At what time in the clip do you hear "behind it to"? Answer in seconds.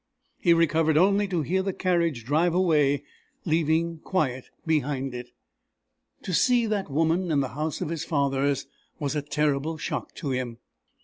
4.65-6.33